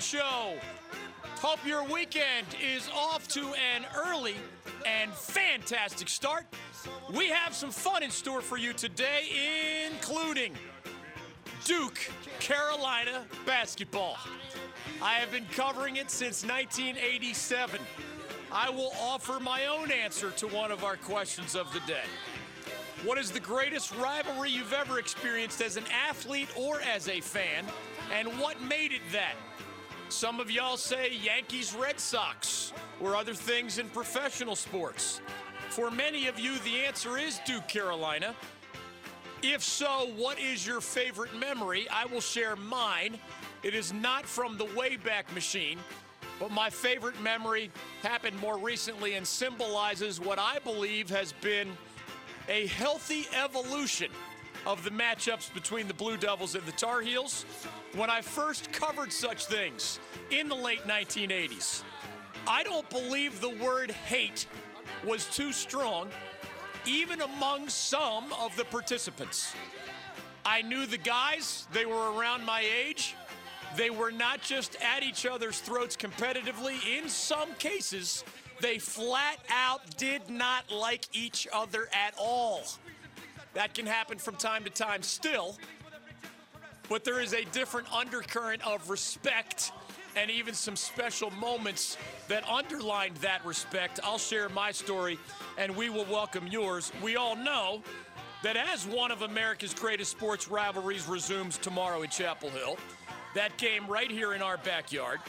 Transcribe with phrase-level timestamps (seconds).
[0.00, 0.54] Show.
[1.40, 4.34] Hope your weekend is off to an early
[4.84, 6.44] and fantastic start.
[7.14, 10.52] We have some fun in store for you today, including
[11.64, 11.98] Duke,
[12.40, 14.18] Carolina basketball.
[15.00, 17.80] I have been covering it since 1987.
[18.52, 22.04] I will offer my own answer to one of our questions of the day.
[23.04, 27.64] What is the greatest rivalry you've ever experienced as an athlete or as a fan?
[28.16, 29.34] And what made it that?
[30.08, 35.20] Some of y'all say Yankees Red Sox or other things in professional sports.
[35.68, 38.34] For many of you, the answer is Duke Carolina.
[39.42, 41.88] If so, what is your favorite memory?
[41.90, 43.18] I will share mine.
[43.64, 45.78] It is not from the Wayback Machine,
[46.38, 47.70] but my favorite memory
[48.02, 51.68] happened more recently and symbolizes what I believe has been
[52.48, 54.10] a healthy evolution
[54.66, 57.46] of the matchups between the Blue Devils and the Tar Heels
[57.94, 60.00] when I first covered such things
[60.30, 61.84] in the late 1980s.
[62.48, 64.46] I don't believe the word hate
[65.04, 66.08] was too strong,
[66.84, 69.54] even among some of the participants.
[70.44, 73.14] I knew the guys, they were around my age.
[73.76, 76.76] They were not just at each other's throats competitively.
[76.98, 78.24] In some cases,
[78.60, 82.62] they flat out did not like each other at all.
[83.56, 85.56] That can happen from time to time still,
[86.90, 89.72] but there is a different undercurrent of respect
[90.14, 91.96] and even some special moments
[92.28, 93.98] that underlined that respect.
[94.04, 95.18] I'll share my story
[95.56, 96.92] and we will welcome yours.
[97.02, 97.80] We all know
[98.42, 102.76] that as one of America's greatest sports rivalries resumes tomorrow in Chapel Hill,
[103.34, 105.20] that game right here in our backyard,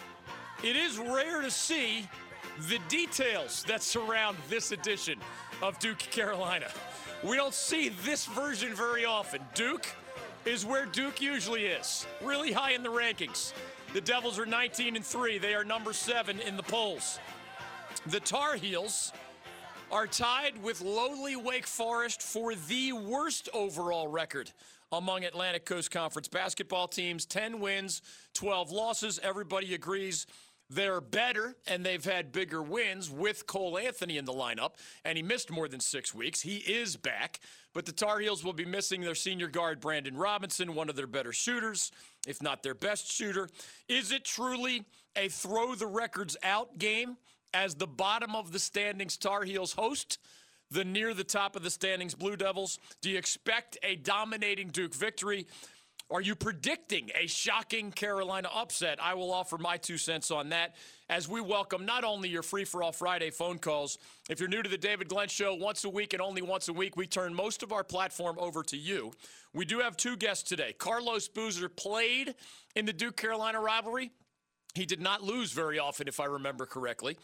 [0.65, 2.05] it is rare to see
[2.67, 5.17] the details that surround this edition
[5.61, 6.67] of Duke Carolina.
[7.23, 9.41] We don't see this version very often.
[9.55, 9.87] Duke
[10.45, 13.53] is where Duke usually is, really high in the rankings.
[13.93, 15.39] The Devils are 19 and 3.
[15.39, 17.19] They are number 7 in the polls.
[18.05, 19.13] The Tar Heels
[19.91, 24.51] are tied with lowly Wake Forest for the worst overall record
[24.91, 28.01] among Atlantic Coast Conference basketball teams 10 wins,
[28.33, 29.19] 12 losses.
[29.23, 30.27] Everybody agrees
[30.69, 34.73] they're better and they've had bigger wins with Cole Anthony in the lineup,
[35.05, 36.41] and he missed more than six weeks.
[36.41, 37.39] He is back,
[37.73, 41.07] but the Tar Heels will be missing their senior guard, Brandon Robinson, one of their
[41.07, 41.91] better shooters,
[42.27, 43.49] if not their best shooter.
[43.87, 44.85] Is it truly
[45.15, 47.17] a throw the records out game
[47.53, 50.19] as the bottom of the standings Tar Heels host?
[50.69, 52.77] The near the top of the standings Blue Devils?
[53.01, 55.47] Do you expect a dominating Duke victory?
[56.09, 58.97] Are you predicting a shocking Carolina upset?
[59.01, 60.75] I will offer my two cents on that
[61.09, 63.97] as we welcome not only your free for all Friday phone calls.
[64.29, 66.73] If you're new to the David Glenn Show, once a week and only once a
[66.73, 69.11] week, we turn most of our platform over to you.
[69.53, 70.73] We do have two guests today.
[70.77, 72.35] Carlos Boozer played
[72.73, 74.11] in the Duke Carolina rivalry.
[74.75, 77.17] He did not lose very often, if I remember correctly.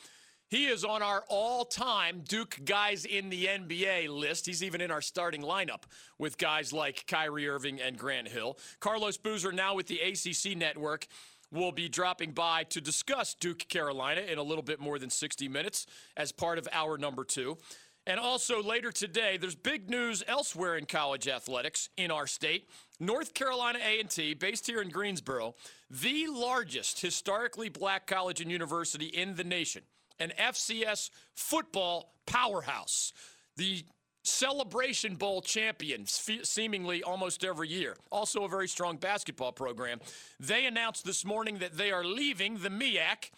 [0.53, 4.46] He is on our all time Duke guys in the NBA list.
[4.46, 5.86] He's even in our starting lineup
[6.19, 8.59] with guys like Kyrie Irving and Grant Hill.
[8.80, 11.08] Carlos Boozer, now with the ACC network,
[11.52, 15.47] will be dropping by to discuss Duke Carolina in a little bit more than 60
[15.47, 17.58] minutes as part of our number two.
[18.06, 22.69] And also later today, there's big news elsewhere in college athletics in our state.
[23.00, 25.56] North Carolina A&T, based here in Greensboro,
[25.90, 29.81] the largest historically black college and university in the nation
[30.23, 33.13] an FCS football powerhouse.
[33.57, 33.83] The
[34.24, 37.98] Celebration Bowl champions, seemingly almost every year.
[38.09, 40.00] Also, a very strong basketball program.
[40.39, 43.31] They announced this morning that they are leaving the MEAC,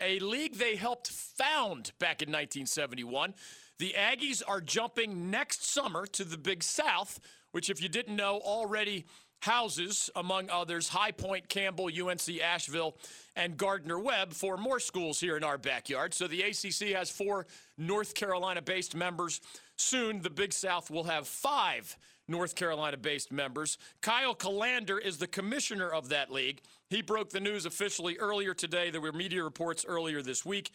[0.00, 3.34] a league they helped found back in 1971.
[3.78, 7.20] The Aggies are jumping next summer to the Big South,
[7.52, 9.04] which, if you didn't know, already
[9.40, 12.96] houses, among others, High Point, Campbell, UNC Asheville,
[13.36, 16.14] and Gardner Webb, for more schools here in our backyard.
[16.14, 17.46] So the ACC has four
[17.78, 19.40] North Carolina based members.
[19.76, 21.96] Soon, the Big South will have five
[22.28, 23.76] North Carolina based members.
[24.00, 26.60] Kyle Kallander is the commissioner of that league.
[26.88, 28.90] He broke the news officially earlier today.
[28.90, 30.70] There were media reports earlier this week.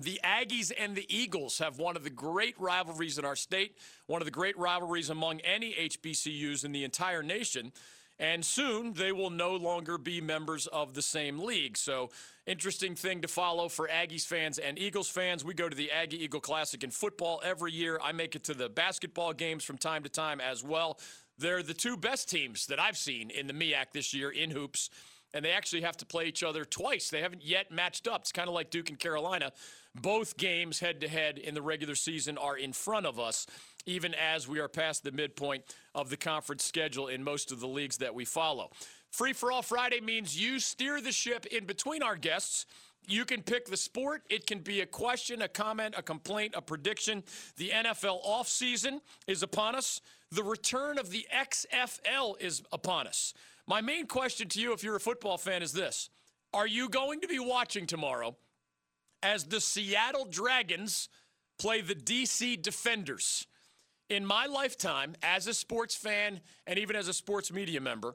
[0.00, 4.22] The Aggies and the Eagles have one of the great rivalries in our state, one
[4.22, 7.72] of the great rivalries among any HBCUs in the entire nation.
[8.20, 11.76] And soon they will no longer be members of the same league.
[11.76, 12.10] So,
[12.46, 15.44] interesting thing to follow for Aggies fans and Eagles fans.
[15.44, 18.00] We go to the Aggie Eagle Classic in football every year.
[18.02, 20.98] I make it to the basketball games from time to time as well.
[21.38, 24.90] They're the two best teams that I've seen in the MEAC this year in hoops
[25.34, 27.10] and they actually have to play each other twice.
[27.10, 28.22] They haven't yet matched up.
[28.22, 29.52] It's kind of like Duke and Carolina.
[29.94, 33.46] Both games head to head in the regular season are in front of us,
[33.86, 35.64] even as we are past the midpoint
[35.94, 38.70] of the conference schedule in most of the leagues that we follow.
[39.10, 42.66] Free for All Friday means you steer the ship in between our guests.
[43.06, 44.22] You can pick the sport.
[44.28, 47.24] It can be a question, a comment, a complaint, a prediction.
[47.56, 50.02] The NFL offseason is upon us.
[50.30, 53.32] The return of the XFL is upon us.
[53.68, 56.08] My main question to you, if you're a football fan, is this
[56.54, 58.34] Are you going to be watching tomorrow
[59.22, 61.10] as the Seattle Dragons
[61.58, 63.46] play the DC Defenders?
[64.08, 68.14] In my lifetime, as a sports fan and even as a sports media member,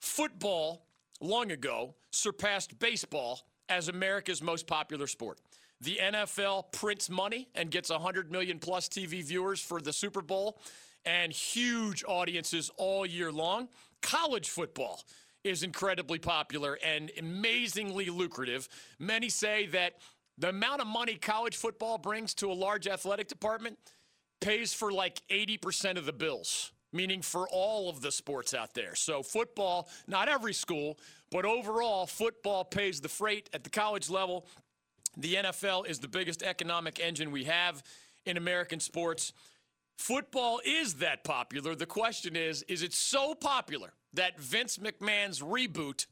[0.00, 0.86] football
[1.20, 5.38] long ago surpassed baseball as America's most popular sport.
[5.82, 10.58] The NFL prints money and gets 100 million plus TV viewers for the Super Bowl
[11.04, 13.68] and huge audiences all year long.
[14.04, 15.02] College football
[15.44, 18.68] is incredibly popular and amazingly lucrative.
[18.98, 19.94] Many say that
[20.36, 23.78] the amount of money college football brings to a large athletic department
[24.42, 28.94] pays for like 80% of the bills, meaning for all of the sports out there.
[28.94, 30.98] So, football, not every school,
[31.30, 34.46] but overall, football pays the freight at the college level.
[35.16, 37.82] The NFL is the biggest economic engine we have
[38.26, 39.32] in American sports.
[39.96, 41.74] Football is that popular.
[41.74, 46.06] The question is is it so popular that Vince McMahon's reboot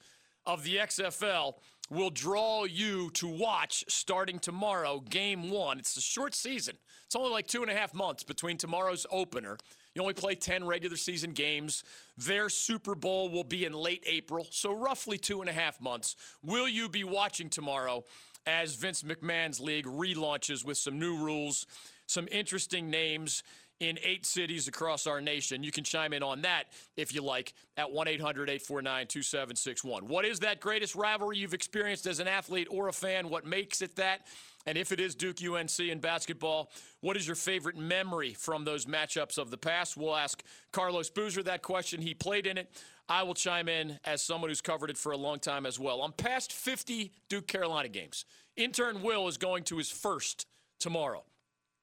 [0.46, 1.54] of the XFL
[1.90, 5.78] will draw you to watch starting tomorrow, game one?
[5.78, 9.58] It's a short season, it's only like two and a half months between tomorrow's opener.
[9.94, 11.84] You only play 10 regular season games.
[12.16, 16.16] Their Super Bowl will be in late April, so roughly two and a half months.
[16.42, 18.04] Will you be watching tomorrow
[18.46, 21.66] as Vince McMahon's league relaunches with some new rules,
[22.06, 23.42] some interesting names?
[23.82, 25.64] In eight cities across our nation.
[25.64, 30.06] You can chime in on that if you like at 1 800 849 2761.
[30.06, 33.28] What is that greatest rivalry you've experienced as an athlete or a fan?
[33.28, 34.28] What makes it that?
[34.66, 36.70] And if it is Duke UNC in basketball,
[37.00, 39.96] what is your favorite memory from those matchups of the past?
[39.96, 42.00] We'll ask Carlos Boozer that question.
[42.00, 42.70] He played in it.
[43.08, 46.02] I will chime in as someone who's covered it for a long time as well.
[46.02, 48.24] I'm past 50 Duke Carolina games.
[48.56, 50.46] Intern Will is going to his first
[50.78, 51.24] tomorrow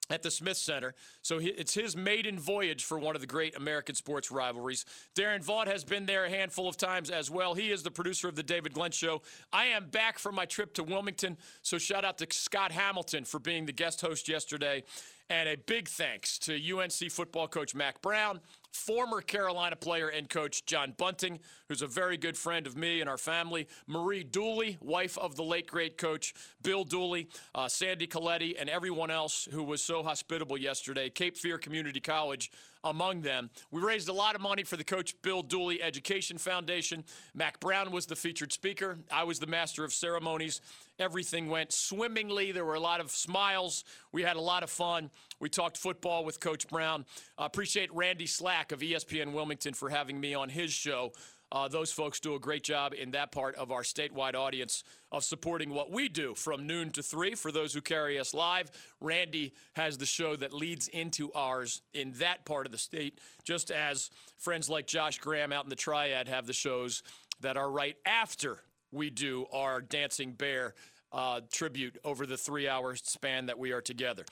[0.09, 0.94] at the Smith Center.
[1.21, 4.85] So it's his maiden voyage for one of the great American sports rivalries.
[5.15, 7.53] Darren Vaught has been there a handful of times as well.
[7.53, 9.21] He is the producer of the David Glenn Show.
[9.53, 13.39] I am back from my trip to Wilmington, so shout out to Scott Hamilton for
[13.39, 14.83] being the guest host yesterday.
[15.31, 18.39] And a big thanks to UNC football coach Mack Brown,
[18.71, 23.10] former Carolina player and coach John Bunting, who's a very good friend of me and
[23.10, 28.56] our family, Marie Dooley, wife of the late great coach Bill Dooley, uh, Sandy Coletti,
[28.60, 31.10] and everyone else who was so hospitable yesterday.
[31.10, 32.51] Cape Fear Community College
[32.83, 33.50] among them.
[33.71, 37.04] We raised a lot of money for the Coach Bill Dooley Education Foundation.
[37.33, 39.00] Mack Brown was the featured speaker.
[39.12, 40.62] I was the master of ceremonies.
[40.98, 42.51] Everything went swimmingly.
[42.51, 43.83] There were a lot of smiles.
[44.12, 45.09] We had a lot of fun.
[45.40, 47.06] We talked football with Coach Brown.
[47.38, 51.11] I appreciate Randy Slack of ESPN Wilmington for having me on his show.
[51.51, 55.23] Uh, those folks do a great job in that part of our statewide audience of
[55.23, 57.33] supporting what we do from noon to three.
[57.33, 58.69] For those who carry us live,
[59.01, 63.71] Randy has the show that leads into ours in that part of the state, just
[63.71, 67.01] as friends like Josh Graham out in the Triad have the shows
[67.42, 68.59] that are right after
[68.92, 70.75] we do our Dancing Bear
[71.11, 74.25] uh, tribute over the three hour span that we are together.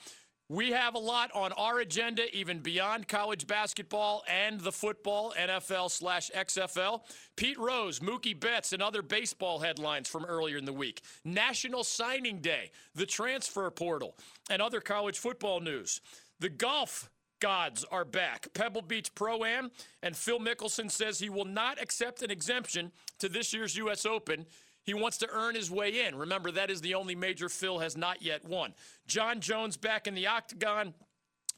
[0.50, 5.90] We have a lot on our agenda, even beyond college basketball and the football, NFL
[5.90, 7.02] slash XFL.
[7.36, 11.02] Pete Rose, Mookie Betts, and other baseball headlines from earlier in the week.
[11.22, 14.16] National Signing Day, the transfer portal,
[14.48, 16.00] and other college football news.
[16.40, 18.48] The golf gods are back.
[18.54, 19.70] Pebble Beach Pro Am,
[20.02, 24.06] and Phil Mickelson says he will not accept an exemption to this year's U.S.
[24.06, 24.46] Open.
[24.88, 26.16] He wants to earn his way in.
[26.16, 28.72] Remember, that is the only major Phil has not yet won.
[29.06, 30.94] Jon Jones back in the octagon.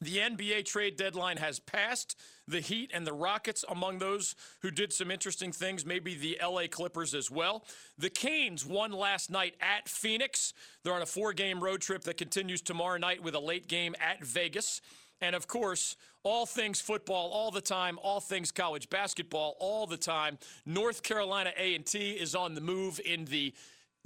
[0.00, 2.18] The NBA trade deadline has passed.
[2.48, 6.62] The Heat and the Rockets among those who did some interesting things, maybe the LA
[6.68, 7.64] Clippers as well.
[7.96, 10.52] The Canes won last night at Phoenix.
[10.82, 13.94] They're on a four game road trip that continues tomorrow night with a late game
[14.00, 14.80] at Vegas.
[15.20, 19.96] And of course, all things football all the time, all things college basketball all the
[19.96, 20.38] time.
[20.66, 23.52] North Carolina A&T is on the move in the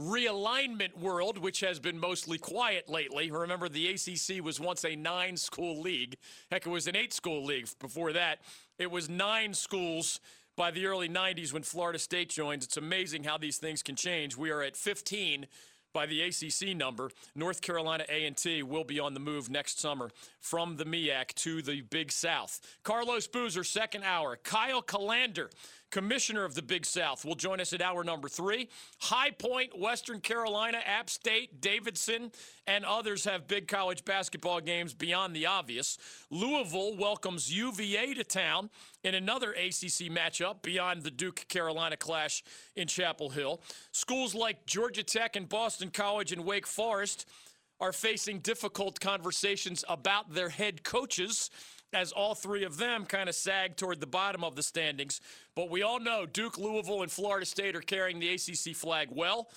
[0.00, 3.30] realignment world, which has been mostly quiet lately.
[3.30, 6.16] Remember, the ACC was once a nine school league.
[6.50, 8.40] Heck, it was an eight school league before that.
[8.78, 10.20] It was nine schools
[10.56, 12.62] by the early 90s when Florida State joined.
[12.62, 14.36] It's amazing how these things can change.
[14.36, 15.46] We are at 15
[15.94, 17.10] by the ACC number.
[17.34, 20.10] North Carolina A&T will be on the move next summer
[20.40, 22.60] from the MEAC to the Big South.
[22.82, 24.36] Carlos Boozer, second hour.
[24.36, 25.48] Kyle Kallander
[25.94, 28.68] commissioner of the Big South, will join us at hour number three.
[28.98, 32.32] High Point, Western Carolina, App State, Davidson,
[32.66, 35.96] and others have big college basketball games beyond the obvious.
[36.30, 38.70] Louisville welcomes UVA to town
[39.04, 42.42] in another ACC matchup beyond the Duke Carolina clash
[42.74, 43.60] in Chapel Hill.
[43.92, 47.24] Schools like Georgia Tech and Boston College and Wake Forest
[47.78, 51.50] are facing difficult conversations about their head coaches
[51.92, 55.20] as all three of them kind of sag toward the bottom of the standings.
[55.54, 59.48] But we all know Duke, Louisville, and Florida State are carrying the ACC flag well.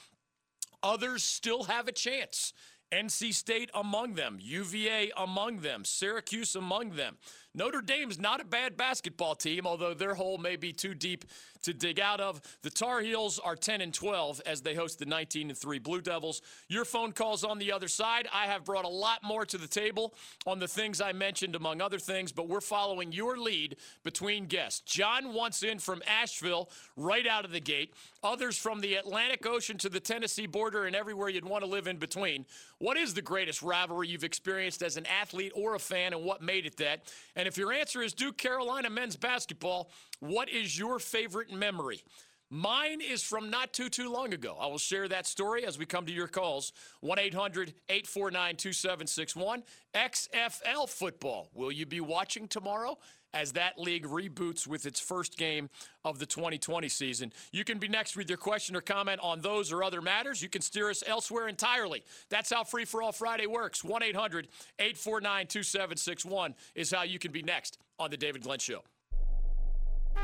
[0.84, 2.54] Others still have a chance.
[2.92, 7.18] NC State among them, UVA among them, Syracuse among them.
[7.58, 11.26] Notre Dame's not a bad basketball team, although their hole may be too deep
[11.64, 12.40] to dig out of.
[12.62, 16.00] The Tar Heels are 10 and 12 as they host the 19 and 3 Blue
[16.00, 16.44] Devils.
[16.68, 18.28] Your phone calls on the other side.
[18.32, 20.14] I have brought a lot more to the table
[20.46, 24.82] on the things I mentioned, among other things, but we're following your lead between guests.
[24.82, 27.92] John wants in from Asheville right out of the gate,
[28.24, 31.88] others from the Atlantic Ocean to the Tennessee border and everywhere you'd want to live
[31.88, 32.46] in between.
[32.78, 36.44] What is the greatest rivalry you've experienced as an athlete or a fan, and what
[36.44, 37.02] made it that?
[37.36, 39.89] And and if your answer is Duke Carolina men's basketball,
[40.20, 42.04] what is your favorite memory?
[42.50, 44.58] Mine is from not too, too long ago.
[44.60, 46.74] I will share that story as we come to your calls.
[47.00, 49.63] 1 800 849 2761.
[49.96, 51.48] XFL football.
[51.54, 52.98] Will you be watching tomorrow?
[53.34, 55.70] As that league reboots with its first game
[56.04, 57.34] of the 2020 season.
[57.52, 60.42] You can be next with your question or comment on those or other matters.
[60.42, 62.04] You can steer us elsewhere entirely.
[62.30, 63.84] That's how Free for All Friday works.
[63.84, 64.48] 1 800
[64.80, 68.84] 849 2761 is how you can be next on The David Glenn Show.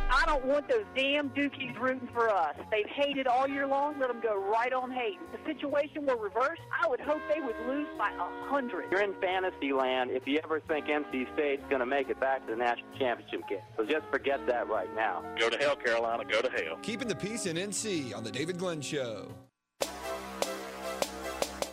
[0.10, 2.56] I don't want those damn Dookies rooting for us.
[2.72, 4.00] They've hated all year long.
[4.00, 5.20] Let them go right on hating.
[5.34, 8.92] If the situation were reversed, I would hope they would lose by a hundred.
[8.92, 12.46] You're in fantasy land if you ever think NC State's going to make it back
[12.46, 13.60] to the national championship game.
[13.76, 15.24] So just forget that right now.
[15.40, 16.24] Go to hell, Carolina.
[16.26, 16.78] Go to hell.
[16.84, 19.32] Keeping the peace in NC on the David Glenn Show.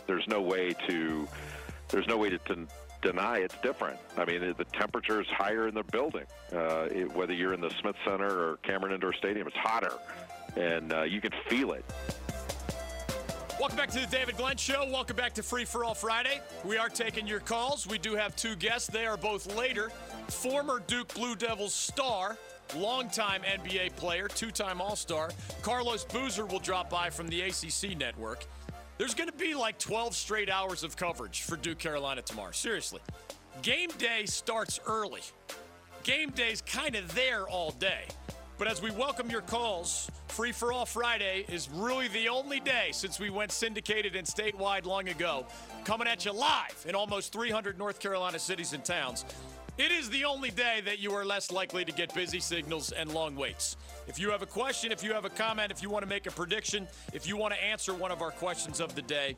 [0.07, 1.27] There's no way to.
[1.89, 2.67] There's no way to, to
[3.01, 3.99] deny it's different.
[4.17, 6.25] I mean, the temperature is higher in the building.
[6.53, 9.93] Uh, it, whether you're in the Smith Center or Cameron Indoor Stadium, it's hotter,
[10.55, 11.85] and uh, you can feel it.
[13.59, 14.89] Welcome back to the David Glenn Show.
[14.89, 16.41] Welcome back to Free for All Friday.
[16.65, 17.85] We are taking your calls.
[17.85, 18.87] We do have two guests.
[18.87, 19.91] They are both later.
[20.29, 22.37] Former Duke Blue Devils star,
[22.75, 25.29] longtime NBA player, two time All Star,
[25.61, 28.45] Carlos Boozer will drop by from the ACC network.
[29.01, 32.51] There's going to be like 12 straight hours of coverage for Duke Carolina tomorrow.
[32.51, 32.99] Seriously.
[33.63, 35.21] Game day starts early.
[36.03, 38.03] Game day's kind of there all day.
[38.59, 42.89] But as we welcome your calls, Free for All Friday is really the only day
[42.91, 45.47] since we went syndicated and statewide long ago,
[45.83, 49.25] coming at you live in almost 300 North Carolina cities and towns.
[49.79, 53.11] It is the only day that you are less likely to get busy signals and
[53.11, 53.77] long waits.
[54.07, 56.25] If you have a question, if you have a comment, if you want to make
[56.25, 59.37] a prediction, if you want to answer one of our questions of the day,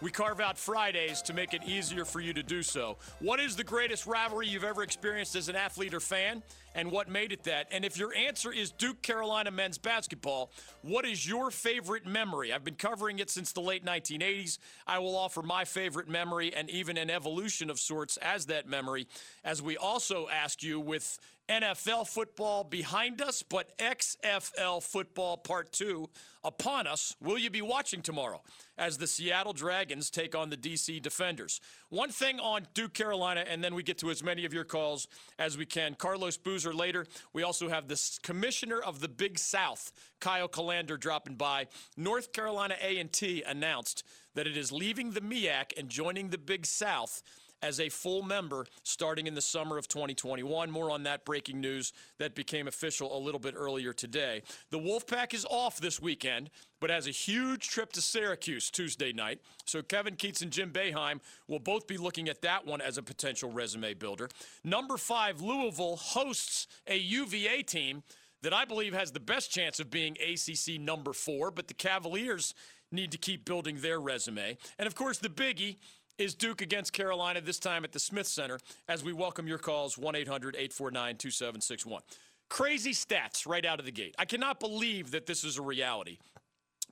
[0.00, 2.96] we carve out Fridays to make it easier for you to do so.
[3.18, 6.42] What is the greatest rivalry you've ever experienced as an athlete or fan,
[6.74, 7.68] and what made it that?
[7.70, 12.50] And if your answer is Duke Carolina men's basketball, what is your favorite memory?
[12.50, 14.58] I've been covering it since the late 1980s.
[14.86, 19.06] I will offer my favorite memory and even an evolution of sorts as that memory,
[19.44, 21.18] as we also ask you with
[21.50, 26.08] NFL football behind us, but XFL football part two
[26.44, 27.16] upon us.
[27.20, 28.40] Will you be watching tomorrow
[28.78, 31.60] as the Seattle Dragons take on the DC Defenders?
[31.88, 35.08] One thing on Duke Carolina, and then we get to as many of your calls
[35.40, 35.94] as we can.
[35.94, 37.04] Carlos Boozer later.
[37.32, 39.90] We also have the commissioner of the Big South,
[40.20, 41.66] Kyle Kallander, dropping by.
[41.96, 44.04] North Carolina A&T announced
[44.36, 47.24] that it is leaving the MEAC and joining the Big South
[47.62, 50.70] as a full member starting in the summer of 2021.
[50.70, 54.42] More on that breaking news that became official a little bit earlier today.
[54.70, 56.50] The Wolfpack is off this weekend,
[56.80, 59.40] but has a huge trip to Syracuse Tuesday night.
[59.64, 63.02] So Kevin Keatts and Jim Boeheim will both be looking at that one as a
[63.02, 64.28] potential resume builder.
[64.64, 68.02] Number five, Louisville hosts a UVA team
[68.42, 72.54] that I believe has the best chance of being ACC number four, but the Cavaliers
[72.92, 74.56] need to keep building their resume.
[74.78, 75.76] And of course, the biggie
[76.20, 78.58] is Duke against Carolina, this time at the Smith Center,
[78.88, 82.02] as we welcome your calls 1 800 849 2761.
[82.50, 84.14] Crazy stats right out of the gate.
[84.18, 86.18] I cannot believe that this is a reality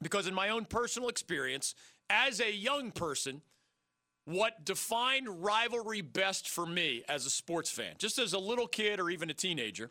[0.00, 1.74] because, in my own personal experience,
[2.08, 3.42] as a young person,
[4.24, 8.98] what defined rivalry best for me as a sports fan, just as a little kid
[8.98, 9.90] or even a teenager,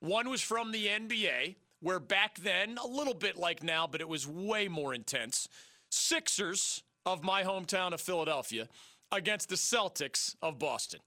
[0.00, 4.08] one was from the NBA, where back then, a little bit like now, but it
[4.08, 5.46] was way more intense.
[5.90, 8.68] Sixers of my hometown of Philadelphia
[9.12, 11.00] against the Celtics of Boston.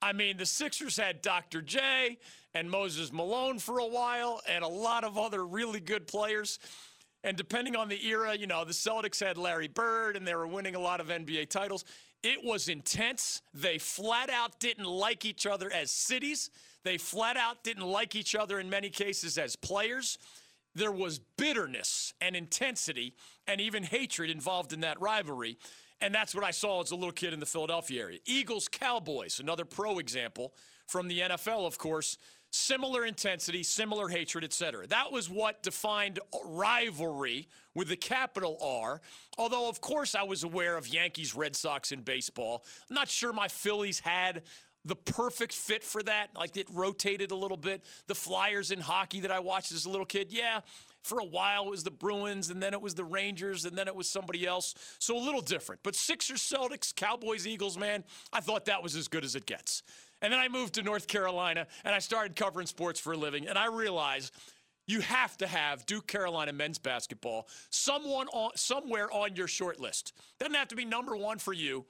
[0.00, 1.62] I mean, the Sixers had Dr.
[1.62, 2.18] J
[2.54, 6.58] and Moses Malone for a while and a lot of other really good players.
[7.24, 10.46] And depending on the era, you know, the Celtics had Larry Bird and they were
[10.46, 11.84] winning a lot of NBA titles.
[12.24, 13.42] It was intense.
[13.54, 16.50] They flat out didn't like each other as cities.
[16.84, 20.18] They flat out didn't like each other in many cases as players.
[20.74, 23.14] There was bitterness and intensity
[23.46, 25.58] and even hatred involved in that rivalry.
[26.00, 28.18] And that's what I saw as a little kid in the Philadelphia area.
[28.26, 30.54] Eagles Cowboys, another pro example
[30.86, 32.18] from the NFL, of course.
[32.54, 34.86] Similar intensity, similar hatred, etc.
[34.86, 39.00] That was what defined rivalry with the capital R.
[39.38, 42.64] Although, of course, I was aware of Yankees, Red Sox in baseball.
[42.90, 44.42] I'm not sure my Phillies had
[44.84, 46.30] the perfect fit for that.
[46.36, 47.84] Like it rotated a little bit.
[48.06, 50.60] The Flyers in hockey that I watched as a little kid, yeah,
[51.02, 53.88] for a while it was the Bruins, and then it was the Rangers, and then
[53.88, 54.74] it was somebody else.
[54.98, 55.82] So a little different.
[55.82, 59.82] But Sixers, Celtics, Cowboys, Eagles, man, I thought that was as good as it gets.
[60.20, 63.48] And then I moved to North Carolina, and I started covering sports for a living,
[63.48, 64.32] and I realized
[64.86, 70.12] you have to have Duke Carolina men's basketball someone on, somewhere on your short list.
[70.38, 71.86] Doesn't have to be number one for you.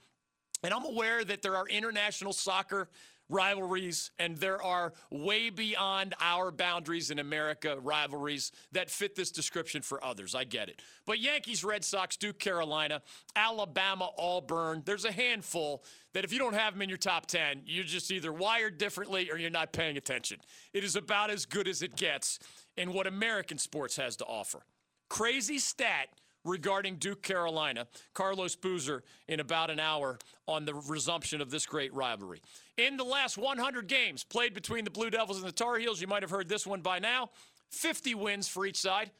[0.63, 2.89] And I'm aware that there are international soccer
[3.33, 9.81] rivalries, and there are way beyond our boundaries in America rivalries that fit this description
[9.83, 10.35] for others.
[10.35, 10.83] I get it.
[11.07, 13.01] But Yankees, Red Sox, Duke, Carolina,
[13.35, 17.63] Alabama, Auburn, there's a handful that if you don't have them in your top 10,
[17.65, 20.39] you're just either wired differently or you're not paying attention.
[20.75, 22.39] It is about as good as it gets
[22.77, 24.61] in what American sports has to offer.
[25.09, 26.09] Crazy stat
[26.45, 27.87] regarding Duke Carolina.
[28.15, 32.41] Carlos Boozer in about an hour on the resumption of this great rivalry.
[32.77, 36.07] In the last 100 games played between the Blue Devils and the Tar Heels, you
[36.07, 37.31] might have heard this one by now
[37.71, 39.11] 50 wins for each side.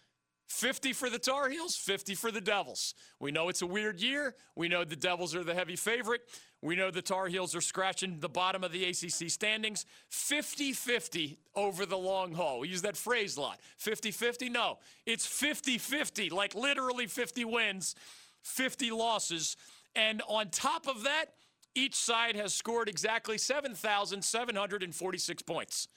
[0.49, 2.95] 50 for the Tar Heels, 50 for the Devils.
[3.19, 4.35] We know it's a weird year.
[4.55, 6.23] We know the Devils are the heavy favorite.
[6.63, 9.85] We know the Tar Heels are scratching the bottom of the ACC standings.
[10.11, 12.61] 50 50 over the long haul.
[12.61, 13.59] We use that phrase a lot.
[13.79, 14.49] 50 50?
[14.49, 17.97] No, it's 50 50, like literally 50 wins,
[18.43, 19.57] 50 losses.
[19.97, 21.33] And on top of that,
[21.75, 25.89] each side has scored exactly 7,746 points.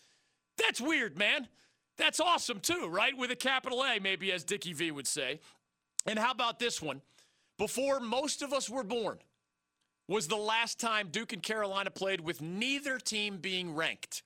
[0.57, 1.47] That's weird, man.
[1.97, 3.17] That's awesome, too, right?
[3.17, 5.39] With a capital A, maybe as Dickie V would say.
[6.05, 7.01] And how about this one?
[7.57, 9.19] Before most of us were born,
[10.07, 14.23] was the last time Duke and Carolina played with neither team being ranked.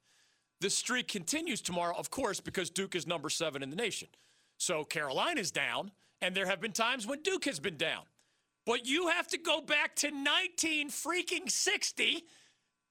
[0.62, 4.10] The streak continues tomorrow, of course, because Duke is number seven in the nation.
[4.58, 8.04] So Carolina's down, and there have been times when Duke has been down.
[8.66, 12.04] But you have to go back to 19 freaking 60,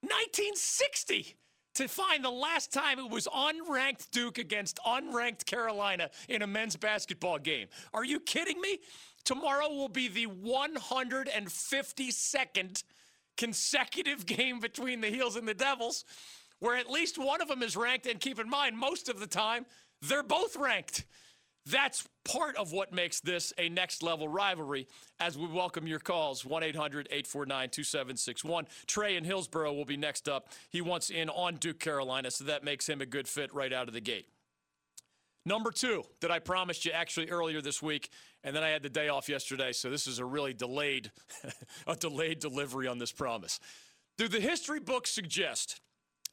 [0.00, 1.36] 1960
[1.74, 6.74] to find the last time it was unranked Duke against unranked Carolina in a men's
[6.74, 7.68] basketball game.
[7.94, 8.80] Are you kidding me?
[9.28, 12.82] Tomorrow will be the 152nd
[13.36, 16.06] consecutive game between the Heels and the Devils,
[16.60, 18.06] where at least one of them is ranked.
[18.06, 19.66] And keep in mind, most of the time,
[20.00, 21.04] they're both ranked.
[21.66, 24.88] That's part of what makes this a next level rivalry
[25.20, 28.66] as we welcome your calls 1 800 849 2761.
[28.86, 30.48] Trey in Hillsboro will be next up.
[30.70, 33.88] He wants in on Duke, Carolina, so that makes him a good fit right out
[33.88, 34.28] of the gate.
[35.48, 38.10] Number two that I promised you actually earlier this week,
[38.48, 41.10] and then I had the day off yesterday, so this is a really delayed,
[41.86, 43.60] a delayed delivery on this promise.
[44.16, 45.82] Do the history books suggest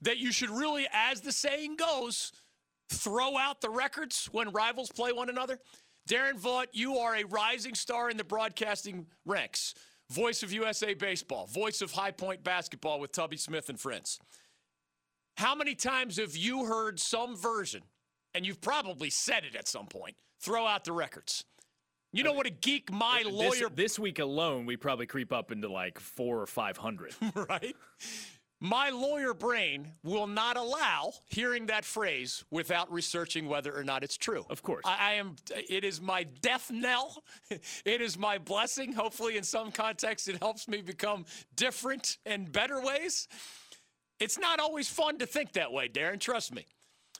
[0.01, 2.31] that you should really, as the saying goes,
[2.89, 5.59] throw out the records when rivals play one another?
[6.09, 9.73] Darren Vaught, you are a rising star in the broadcasting ranks.
[10.09, 14.19] Voice of USA Baseball, voice of High Point Basketball with Tubby Smith and friends.
[15.35, 17.81] How many times have you heard some version
[18.35, 20.15] and you've probably said it at some point.
[20.41, 21.45] Throw out the records.
[22.15, 25.51] You know what a geek my lawyer this, this week alone we probably creep up
[25.51, 27.13] into like 4 or 500.
[27.49, 27.75] right?
[28.61, 34.15] My lawyer brain will not allow hearing that phrase without researching whether or not it's
[34.15, 34.45] true.
[34.49, 34.83] Of course.
[34.85, 37.21] I, I am it is my death knell.
[37.49, 38.93] it is my blessing.
[38.93, 41.25] Hopefully in some context it helps me become
[41.57, 43.27] different and better ways.
[44.21, 46.65] It's not always fun to think that way, Darren, trust me.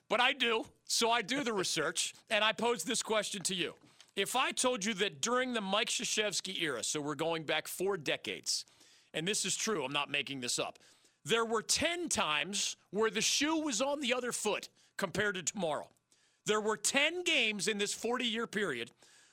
[0.10, 0.66] But I do.
[0.86, 3.74] So I do the research, and I pose this question to you.
[4.16, 7.98] If I told you that during the Mike Krzyzewski era, so we're going back four
[7.98, 8.64] decades,
[9.14, 10.80] and this is true, I'm not making this up,
[11.26, 15.90] there were 10 times where the shoe was on the other foot compared to tomorrow.
[16.46, 18.92] There were 10 games in this 40 year period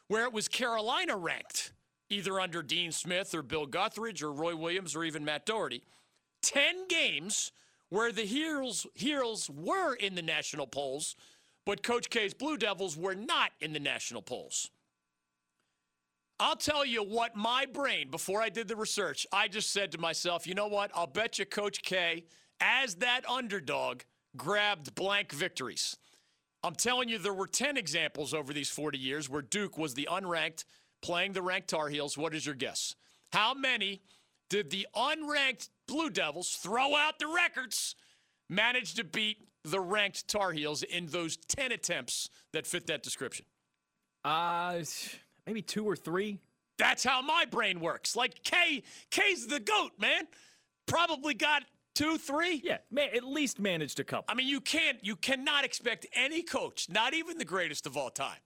[0.09, 1.73] where it was Carolina ranked,
[2.11, 5.83] either under Dean Smith or Bill Guthridge or Roy Williams or even Matt Doherty.
[6.43, 7.53] 10 games
[7.89, 11.15] where the Heels, Heels were in the national polls,
[11.65, 14.71] but Coach K's Blue Devils were not in the national polls.
[16.41, 19.99] I'll tell you what my brain, before I did the research, I just said to
[19.99, 20.91] myself, you know what?
[20.95, 22.25] I'll bet you Coach K
[22.61, 24.03] as that underdog
[24.37, 25.97] grabbed blank victories.
[26.65, 30.09] I'm telling you, there were 10 examples over these 40 years where Duke was the
[30.11, 30.65] unranked
[31.01, 32.17] playing the ranked Tar Heels.
[32.17, 32.95] What is your guess?
[33.33, 34.03] How many
[34.49, 37.95] did the unranked Blue Devils throw out the records,
[38.49, 43.47] manage to beat the ranked Tar Heels in those 10 attempts that fit that description?
[44.25, 44.81] Uh,
[45.47, 46.39] maybe two or three.
[46.79, 48.17] That's how my brain works.
[48.17, 50.25] Like K, K's the goat, man.
[50.87, 51.63] Probably got
[51.95, 52.61] two, three.
[52.65, 54.25] Yeah, man, at least managed a couple.
[54.29, 58.11] I mean, you can't, you cannot expect any coach, not even the greatest of all
[58.11, 58.39] time,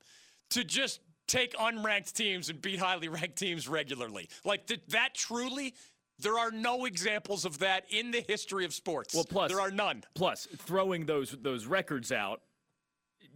[0.50, 4.29] to just take unranked teams and beat highly ranked teams regularly.
[4.44, 5.74] Like th- that truly
[6.18, 9.14] there are no examples of that in the history of sports.
[9.14, 10.05] Well, plus there are none.
[10.14, 12.40] Plus, throwing those those records out,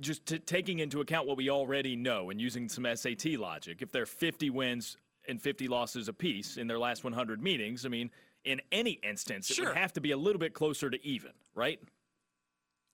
[0.00, 3.82] just t- taking into account what we already know and using some SAT logic.
[3.82, 4.96] If they're 50 wins
[5.28, 8.10] and 50 losses apiece in their last 100 meetings, I mean,
[8.44, 9.66] in any instance, Sure.
[9.66, 11.78] it would have to be a little bit closer to even, right?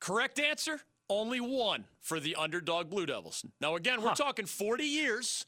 [0.00, 0.80] Correct answer?
[1.08, 3.44] Only one for the underdog Blue Devils.
[3.60, 4.14] Now, again, we're Huh.
[4.16, 5.46] talking 40 years.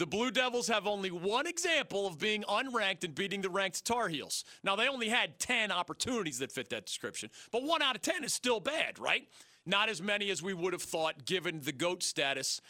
[0.00, 4.08] The Blue Devils have only one example of being unranked and beating the ranked Tar
[4.08, 4.46] Heels.
[4.64, 8.24] Now, they only had 10 opportunities that fit that description, but one out of 10
[8.24, 9.28] is still bad, right?
[9.66, 12.62] Not as many as we would have thought given the GOAT status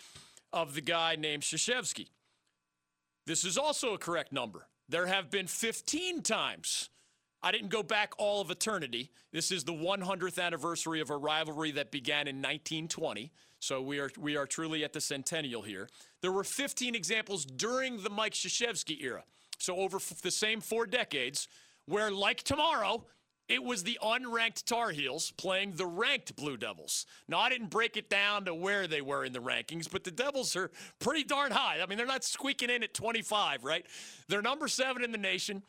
[0.52, 2.08] of the guy named Krzyzewski.
[3.26, 4.66] This is also a correct number.
[4.88, 6.88] There have been 15 times.
[7.44, 9.12] I didn't go back all of eternity.
[9.32, 13.30] This is the 100th anniversary of a rivalry that began in 1920.
[13.61, 15.88] So we are we are truly at the centennial here.
[16.23, 19.23] There were 15 examples during the Mike Krzyzewski era.
[19.59, 21.46] So over f- the same four decades,
[21.85, 23.05] where like tomorrow,
[23.49, 27.05] it was the unranked Tar Heels playing the ranked Blue Devils.
[27.29, 30.11] Now, I didn't break it down to where they were in the rankings, but the
[30.11, 30.70] Devils are
[31.01, 31.81] pretty darn high.
[31.83, 33.85] I mean, they're not squeaking in at 25, right?
[34.29, 35.64] They're number seven in the nation.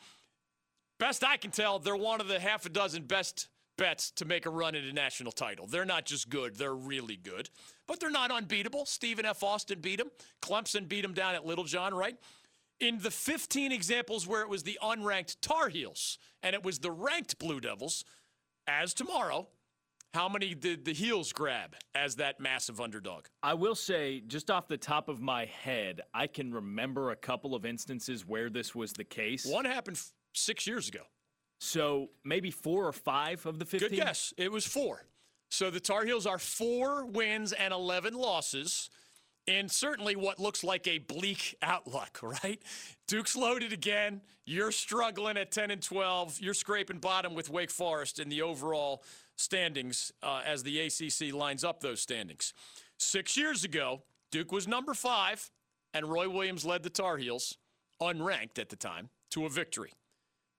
[1.00, 3.48] Best I can tell, they're one of the half a dozen best
[3.82, 5.66] bets to make a run at a national title.
[5.66, 7.50] They're not just good, they're really good.
[7.88, 8.86] But they're not unbeatable.
[8.86, 9.42] Stephen F.
[9.42, 10.12] Austin beat them.
[10.42, 12.16] Clemson beat them down at Littlejohn, right?
[12.80, 16.92] In the 15 examples where it was the unranked Tar Heels and it was the
[16.92, 18.06] ranked Blue Devils,
[18.68, 19.48] as tomorrow,
[20.14, 23.26] how many did the Heels grab as that massive underdog?
[23.42, 27.56] I will say, just off the top of my head, I can remember a couple
[27.56, 29.46] of instances where this was the case.
[29.46, 31.02] One happened f- six years ago.
[31.64, 33.90] So maybe four or five of the 15?
[33.90, 34.34] Good guess.
[34.36, 35.06] It was four.
[35.52, 38.90] So the Tar Heels are four wins and 11 losses
[39.48, 42.62] And certainly what looks like a bleak outlook, right?
[43.08, 44.22] Duke's loaded again.
[44.46, 46.40] You're struggling at 10 and 12.
[46.42, 49.04] You're scraping bottom with Wake Forest in the overall
[49.36, 52.54] standings uh, as the ACC lines up those standings.
[52.98, 55.52] Six years ago, Duke was number five,
[55.94, 57.58] and Roy Williams led the Tar Heels,
[58.02, 59.94] unranked at the time, to a victory.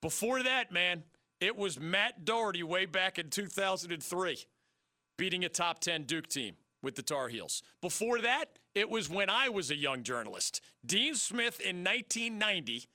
[0.03, 1.05] Before that, man,
[1.41, 4.45] it was Matt Doherty way back in 2003
[5.17, 7.63] beating a top 10 Duke team with the Tar Heels.
[7.81, 10.61] Before that, it was when I was a young journalist.
[10.85, 12.89] Dean Smith in 1990.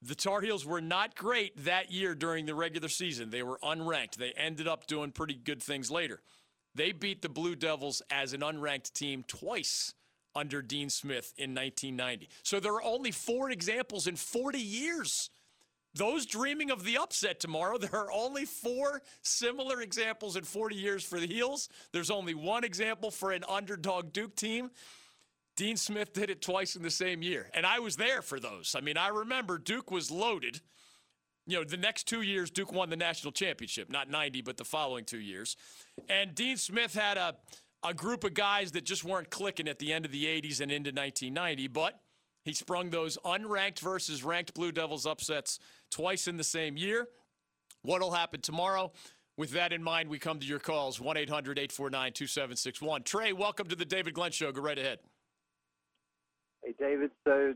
[0.00, 3.30] The Tar Heels were not great that year during the regular season.
[3.30, 4.14] They were unranked.
[4.14, 6.20] They ended up doing pretty good things later.
[6.76, 9.94] They beat the Blue Devils as an unranked team twice
[10.36, 12.28] under Dean Smith in 1990.
[12.44, 15.30] So there are only four examples in 40 years
[15.98, 21.04] those dreaming of the upset tomorrow, there are only four similar examples in 40 years
[21.04, 21.68] for the Heels.
[21.92, 24.70] There's only one example for an underdog Duke team.
[25.56, 27.50] Dean Smith did it twice in the same year.
[27.52, 28.76] And I was there for those.
[28.78, 30.60] I mean, I remember Duke was loaded.
[31.46, 34.64] You know, the next two years, Duke won the national championship, not 90, but the
[34.64, 35.56] following two years.
[36.08, 37.34] And Dean Smith had a,
[37.82, 40.70] a group of guys that just weren't clicking at the end of the 80s and
[40.70, 41.98] into 1990, but
[42.48, 45.58] he sprung those unranked versus ranked Blue Devils upsets
[45.90, 47.06] twice in the same year.
[47.82, 48.90] What'll happen tomorrow?
[49.36, 53.02] With that in mind, we come to your calls 1 800 849 2761.
[53.02, 54.50] Trey, welcome to the David Glenn Show.
[54.50, 54.98] Go right ahead.
[56.64, 57.10] Hey, David.
[57.26, 57.54] So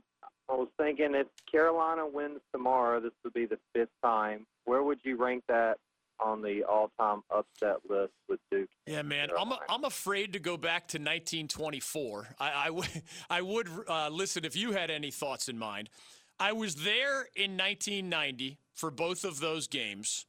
[0.50, 4.46] I was thinking if Carolina wins tomorrow, this would be the fifth time.
[4.66, 5.78] Where would you rank that
[6.24, 8.68] on the all-time upset list with Duke?
[8.86, 12.28] Yeah, man, I'm, I'm afraid to go back to 1924.
[12.38, 12.88] I, I, w-
[13.30, 15.90] I would uh, listen if you had any thoughts in mind.
[16.38, 20.26] I was there in 1990 for both of those games,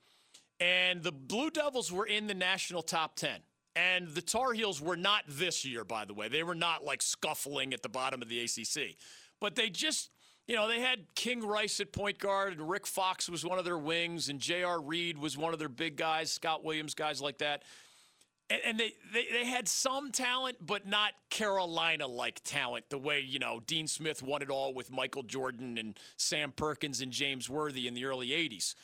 [0.60, 3.40] and the Blue Devils were in the national top 10.
[3.76, 6.28] And the Tar Heels were not this year, by the way.
[6.28, 8.96] They were not like scuffling at the bottom of the ACC.
[9.42, 10.12] But they just,
[10.48, 13.66] you know, they had King Rice at point guard, and Rick Fox was one of
[13.66, 14.82] their wings, and J.R.
[14.82, 17.64] Reid was one of their big guys, Scott Williams, guys like that
[18.50, 22.90] and, and they, they they had some talent, but not Carolina like talent.
[22.90, 27.02] The way you know Dean Smith won it all with Michael Jordan and Sam Perkins
[27.02, 28.76] and James Worthy in the early '80s.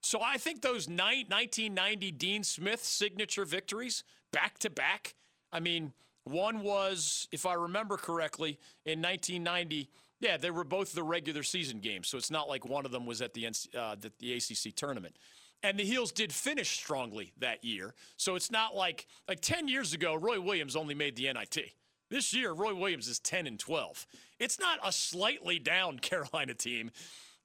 [0.00, 5.14] So I think those 1990 Dean Smith signature victories back to back.
[5.52, 5.92] I mean,
[6.24, 9.88] one was, if I remember correctly, in 1990.
[10.22, 13.06] Yeah, they were both the regular season games, so it's not like one of them
[13.06, 15.16] was at the uh, the, the ACC tournament.
[15.64, 19.92] And the Heels did finish strongly that year, so it's not like like 10 years
[19.92, 21.72] ago, Roy Williams only made the NIT.
[22.08, 24.06] This year, Roy Williams is 10 and 12.
[24.38, 26.92] It's not a slightly down Carolina team.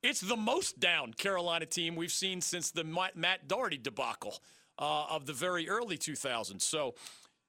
[0.03, 4.37] It's the most down Carolina team we've seen since the Matt Doherty debacle
[4.77, 6.61] uh, of the very early 2000s.
[6.61, 6.93] So,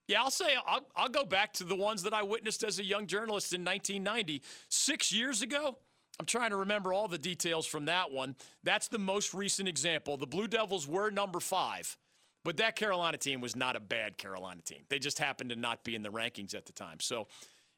[0.09, 2.85] yeah, I'll say I'll, I'll go back to the ones that I witnessed as a
[2.85, 4.42] young journalist in 1990.
[4.71, 5.77] Six years ago,
[6.18, 8.35] I'm trying to remember all the details from that one.
[8.64, 10.16] That's the most recent example.
[10.16, 11.97] The Blue Devils were number five,
[12.42, 14.81] but that Carolina team was not a bad Carolina team.
[14.88, 16.99] They just happened to not be in the rankings at the time.
[17.01, 17.29] So,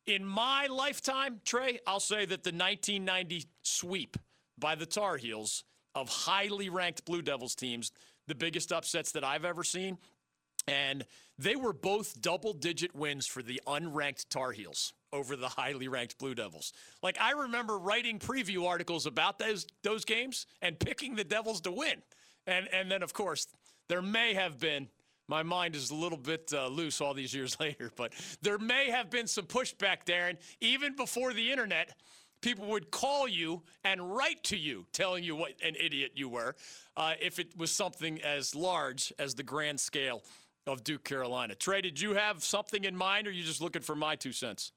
[0.06, 4.16] in my lifetime, Trey, I'll say that the 1990 sweep
[4.58, 5.64] by the Tar Heels
[5.94, 7.92] of highly ranked Blue Devils teams,
[8.26, 9.98] the biggest upsets that I've ever seen.
[10.70, 11.04] And
[11.36, 16.18] they were both double digit wins for the unranked Tar Heels over the highly ranked
[16.18, 16.72] Blue Devils.
[17.02, 21.72] Like I remember writing preview articles about those those games and picking the Devils to
[21.72, 22.02] win.
[22.46, 23.48] And and then of course
[23.88, 24.88] there may have been
[25.26, 28.90] my mind is a little bit uh, loose all these years later, but there may
[28.90, 31.94] have been some pushback, Darren, even before the internet
[32.40, 36.54] people would call you and write to you telling you what an idiot you were
[36.96, 40.22] uh, if it was something as large as the grand scale
[40.66, 41.54] of Duke Carolina.
[41.54, 44.32] Trey, did you have something in mind or are you just looking for my two
[44.32, 44.72] cents?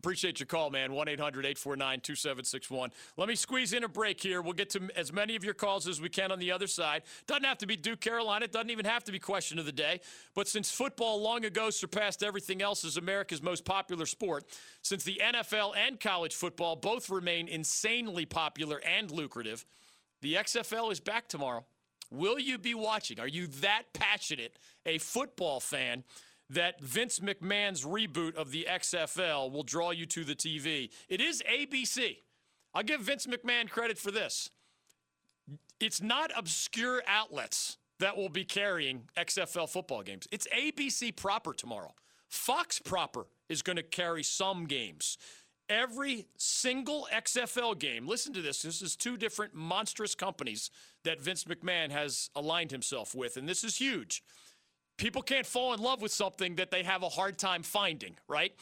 [0.00, 0.94] Appreciate your call, man.
[0.94, 2.90] 1 800 849 2761.
[3.18, 4.40] Let me squeeze in a break here.
[4.40, 7.02] We'll get to as many of your calls as we can on the other side.
[7.26, 8.46] Doesn't have to be Duke Carolina.
[8.46, 10.00] It doesn't even have to be question of the day.
[10.34, 14.44] But since football long ago surpassed everything else as America's most popular sport,
[14.80, 19.66] since the NFL and college football both remain insanely popular and lucrative,
[20.22, 21.66] the XFL is back tomorrow.
[22.10, 23.20] Will you be watching?
[23.20, 26.04] Are you that passionate a football fan?
[26.50, 30.90] that Vince McMahon's reboot of the XFL will draw you to the TV.
[31.08, 32.18] It is ABC.
[32.74, 34.50] I'll give Vince McMahon credit for this.
[35.78, 40.26] It's not obscure outlets that will be carrying XFL football games.
[40.30, 41.94] It's ABC proper tomorrow.
[42.28, 45.18] Fox proper is going to carry some games.
[45.70, 48.60] Every single XFL game, listen to this.
[48.60, 50.70] This is two different monstrous companies
[51.04, 54.22] that Vince McMahon has aligned himself with, and this is huge
[55.00, 58.52] people can't fall in love with something that they have a hard time finding, right?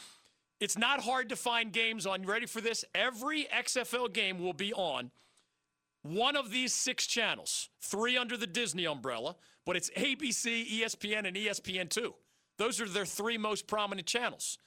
[0.61, 2.25] It's not hard to find games on.
[2.25, 2.85] Ready for this?
[2.95, 5.11] Every XFL game will be on
[6.03, 9.35] one of these six channels, three under the Disney umbrella,
[9.67, 12.15] but it's ABC, ESPN, and ESPN2.
[12.57, 14.59] Those are their three most prominent channels.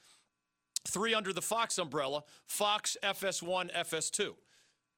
[0.88, 4.32] Three under the Fox umbrella Fox, FS1, FS2.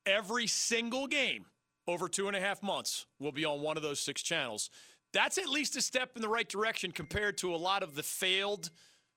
[0.06, 1.46] Every single game
[1.88, 4.70] over two and a half months will be on one of those six channels
[5.14, 8.04] that's at least a step in the right direction compared to a lot of the
[8.04, 8.72] failed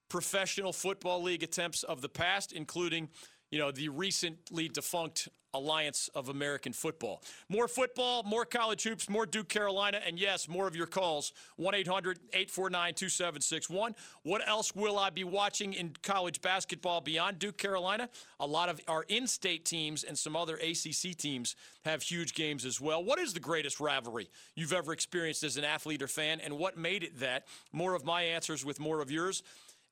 [0.08, 3.08] professional football league attempts of the past, including,
[3.56, 7.22] you know, the recently defunct Alliance of American Football.
[7.48, 11.32] More football, more college hoops, more Duke Carolina, and yes, more of your calls.
[11.56, 13.94] 1 800 849 2761.
[14.24, 18.10] What else will I be watching in college basketball beyond Duke Carolina?
[18.40, 22.66] A lot of our in state teams and some other ACC teams have huge games
[22.66, 23.02] as well.
[23.02, 26.76] What is the greatest rivalry you've ever experienced as an athlete or fan, and what
[26.76, 27.46] made it that?
[27.72, 29.42] More of my answers with more of yours.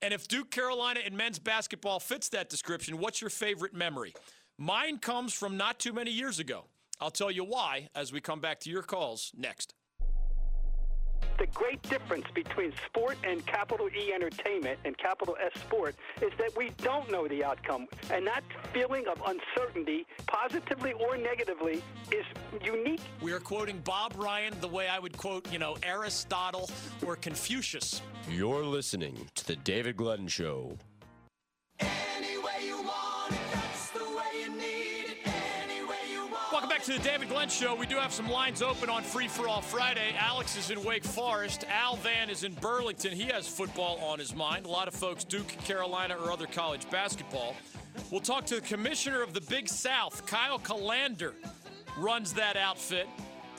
[0.04, 4.12] And if Duke Carolina and men's basketball fits that description, what's your favorite memory?
[4.58, 6.66] Mine comes from not too many years ago.
[7.00, 9.72] I'll tell you why as we come back to your calls next.
[11.38, 16.56] The great difference between sport and capital E entertainment and capital S sport is that
[16.56, 17.86] we don't know the outcome.
[18.10, 21.82] And that feeling of uncertainty, positively or negatively,
[22.12, 22.24] is
[22.62, 23.00] unique.
[23.20, 26.70] We are quoting Bob Ryan the way I would quote, you know, Aristotle
[27.04, 28.00] or Confucius.
[28.30, 30.78] You're listening to The David Glenn Show.
[36.84, 37.74] To the David Glenn Show.
[37.74, 40.14] We do have some lines open on Free for All Friday.
[40.18, 41.64] Alex is in Wake Forest.
[41.70, 43.12] Al Van is in Burlington.
[43.12, 44.66] He has football on his mind.
[44.66, 47.56] A lot of folks, Duke, Carolina, or other college basketball.
[48.10, 51.32] We'll talk to the commissioner of the Big South, Kyle Kallander,
[51.96, 53.08] runs that outfit.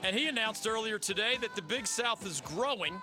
[0.04, 2.94] And he announced earlier today that the Big South is growing,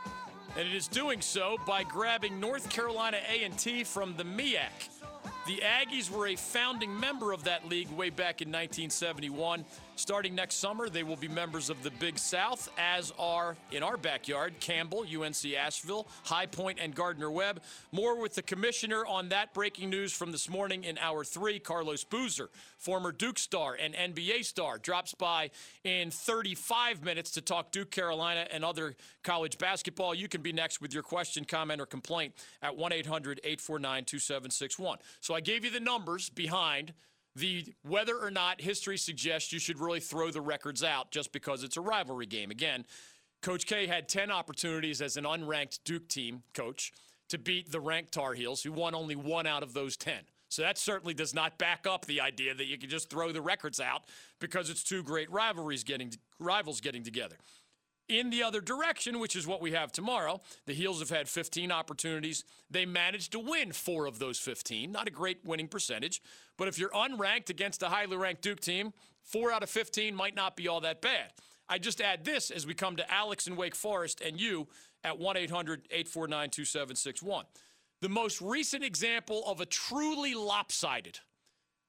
[0.57, 4.89] and it is doing so by grabbing North Carolina A&T from the MEAC.
[5.47, 9.65] The Aggies were a founding member of that league way back in 1971.
[9.97, 13.99] Starting next summer, they will be members of the Big South, as are in our
[13.99, 17.61] backyard Campbell, UNC Asheville, High Point, and Gardner Webb.
[17.93, 21.59] More with the commissioner on that breaking news from this morning in hour three.
[21.59, 25.51] Carlos Boozer, former Duke star and NBA star, drops by
[25.85, 30.15] in 35 minutes to talk Duke, Carolina, and other college basketball.
[30.15, 34.99] You can be next with your question, comment, or complaint at 1 800 849 2761.
[35.21, 36.95] So I gave you the numbers behind
[37.35, 41.62] the whether or not history suggests you should really throw the records out just because
[41.64, 42.51] it's a rivalry game.
[42.51, 42.85] Again,
[43.40, 46.92] Coach K had 10 opportunities as an unranked Duke team coach
[47.29, 50.14] to beat the ranked Tar Heels, who won only one out of those 10.
[50.49, 53.40] So that certainly does not back up the idea that you can just throw the
[53.40, 54.03] records out
[54.38, 57.37] because it's two great rivalries getting rivals getting together.
[58.09, 61.71] In the other direction, which is what we have tomorrow, the Heels have had 15
[61.71, 62.45] opportunities.
[62.71, 64.91] They managed to win four of those 15.
[64.91, 66.21] Not a great winning percentage,
[66.59, 70.35] but if you're unranked against a highly ranked Duke team, four out of 15 might
[70.35, 71.33] not be all that bad.
[71.69, 74.69] I just add this as we come to Alex in Wake Forest and you
[75.05, 77.47] at 1 800 849 2761.
[78.03, 81.21] The most recent example of a truly lopsided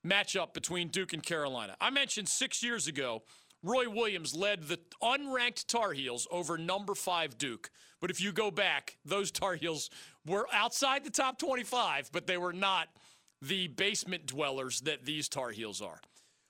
[0.05, 1.75] matchup between Duke and Carolina.
[1.81, 3.23] I mentioned six years ago
[3.63, 7.71] Roy Williams led the unranked Tar Heels over number five Duke.
[8.01, 9.89] But if you go back, those Tar Heels
[10.25, 12.89] were outside the top 25, but they were not
[13.41, 16.01] the basement dwellers that these Tar Heels are.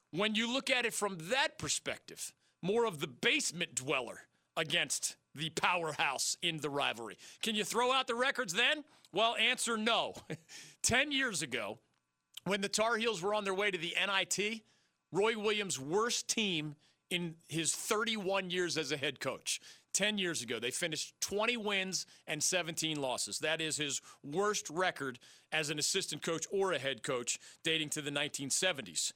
[0.10, 4.22] When you look at it from that perspective, more of the basement dweller
[4.58, 7.18] against the powerhouse in the rivalry.
[7.42, 8.84] Can you throw out the records then?
[9.12, 10.14] Well, answer no.
[10.82, 11.78] 10 years ago,
[12.46, 14.62] when the Tar Heels were on their way to the NIT,
[15.12, 16.76] Roy Williams' worst team
[17.14, 19.62] in his 31 years as a head coach.
[19.94, 23.38] 10 years ago, they finished 20 wins and 17 losses.
[23.38, 25.20] That is his worst record
[25.52, 29.14] as an assistant coach or a head coach dating to the 1970s.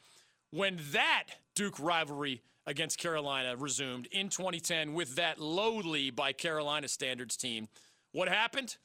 [0.51, 1.23] When that
[1.55, 7.67] Duke rivalry against Carolina resumed in 2010 with that lowly by Carolina standards team,
[8.11, 8.77] what happened?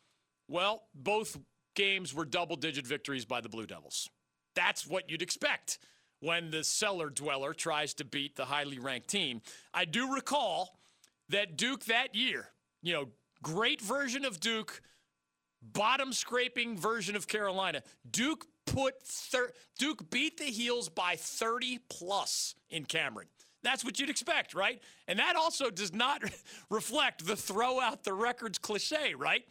[0.49, 1.39] Well, both
[1.77, 4.09] games were double digit victories by the Blue Devils.
[4.55, 5.79] That's what you'd expect
[6.23, 9.43] when the cellar dweller tries to beat the highly ranked team.
[9.75, 10.79] I do recall
[11.31, 12.47] that Duke that year,
[12.81, 13.09] you know,
[13.43, 14.81] great version of Duke,
[15.61, 17.83] bottom scraping version of Carolina.
[18.09, 23.27] Duke put thir- Duke beat the Heels by 30 plus in Cameron.
[23.65, 24.81] That's what you'd expect, right?
[25.09, 26.23] And that also does not
[26.71, 29.43] reflect the throw out the records cliche, right?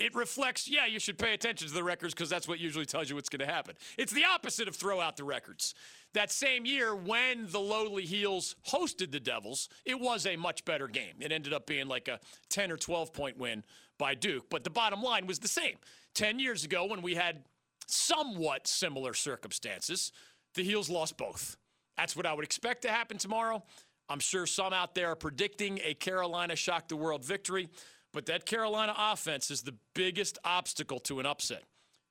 [0.00, 3.10] It reflects, yeah, you should pay attention to the records because that's what usually tells
[3.10, 3.76] you what's going to happen.
[3.98, 5.74] It's the opposite of throw out the records.
[6.14, 10.88] That same year, when the lowly Heels hosted the Devils, it was a much better
[10.88, 11.14] game.
[11.20, 13.62] It ended up being like a 10 or 12 point win
[13.98, 15.76] by Duke, but the bottom line was the same.
[16.14, 17.44] 10 years ago, when we had
[17.86, 20.12] somewhat similar circumstances,
[20.54, 21.58] the Heels lost both.
[21.98, 23.62] That's what I would expect to happen tomorrow.
[24.08, 27.68] I'm sure some out there are predicting a Carolina shock the world victory.
[28.12, 31.64] But that Carolina offense is the biggest obstacle to an upset.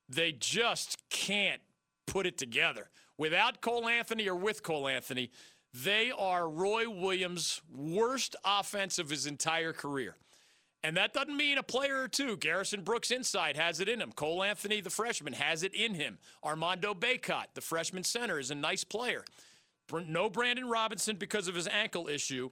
[0.08, 1.60] They just can't
[2.06, 2.88] put it together.
[3.18, 5.30] Without Cole Anthony or with Cole Anthony,
[5.72, 10.16] they are Roy Williams' worst offense of his entire career.
[10.82, 12.38] And that doesn't mean a player or two.
[12.38, 14.12] Garrison Brooks inside has it in him.
[14.12, 16.18] Cole Anthony, the freshman, has it in him.
[16.42, 19.22] Armando Bacot, the freshman center, is a nice player.
[20.06, 22.50] No Brandon Robinson because of his ankle issue.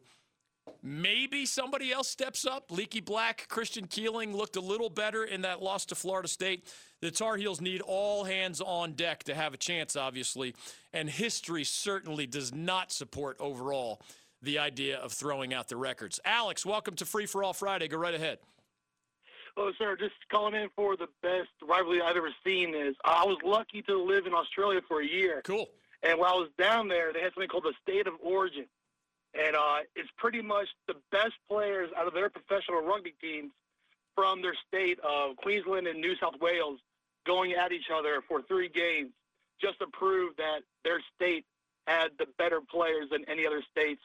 [0.82, 2.70] Maybe somebody else steps up.
[2.70, 6.66] Leaky Black, Christian Keeling looked a little better in that loss to Florida State.
[7.00, 10.54] The Tar Heels need all hands on deck to have a chance, obviously.
[10.92, 14.00] And history certainly does not support overall
[14.42, 16.20] the idea of throwing out the records.
[16.24, 17.88] Alex, welcome to Free for All Friday.
[17.88, 18.38] Go right ahead.
[19.56, 19.96] Hello, sir.
[19.96, 22.74] Just calling in for the best rivalry I've ever seen.
[22.74, 25.42] Is I was lucky to live in Australia for a year.
[25.44, 25.68] Cool.
[26.02, 28.66] And while I was down there, they had something called the State of Origin
[29.38, 33.52] and uh, it's pretty much the best players out of their professional rugby teams
[34.14, 36.80] from their state of Queensland and New South Wales
[37.26, 39.10] going at each other for three games
[39.60, 41.44] just to prove that their state
[41.86, 44.00] had the better players than any other states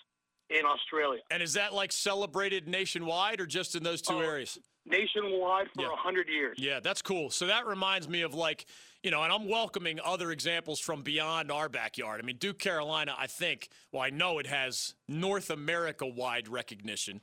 [0.50, 1.22] in Australia.
[1.32, 4.58] And is that like celebrated nationwide or just in those two uh, areas?
[4.86, 5.96] Nationwide for a Yeah.
[5.96, 6.58] hundred years.
[6.60, 7.30] Yeah, that's cool.
[7.30, 8.66] So that reminds me of like,
[9.04, 12.22] you know, and I'm welcoming other examples from beyond our backyard.
[12.22, 17.22] I mean, Duke Carolina, I think, well, I know it has North America wide recognition.